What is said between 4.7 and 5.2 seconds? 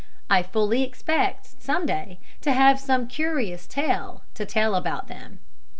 about